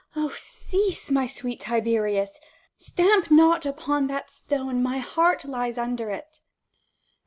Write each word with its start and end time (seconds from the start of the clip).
Oh 0.15 0.33
cease, 0.35 1.11
my 1.11 1.27
sweet 1.27 1.59
Tiberius! 1.59 2.39
Stamp 2.75 3.29
not 3.29 3.67
upon 3.67 4.07
that 4.07 4.31
stone: 4.31 4.81
my 4.81 4.97
heart 4.97 5.45
lies 5.45 5.77
under 5.77 6.09
it. 6.09 6.39